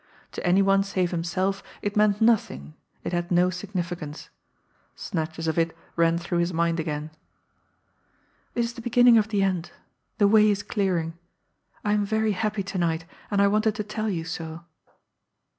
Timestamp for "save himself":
0.81-1.61